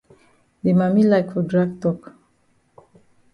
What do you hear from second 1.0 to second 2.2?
like for drag tok.